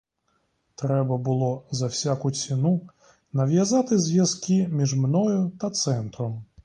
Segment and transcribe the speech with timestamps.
[0.75, 2.81] Треба було за всяку ціну
[3.33, 6.43] нав'язати зв'язки між мною та центром.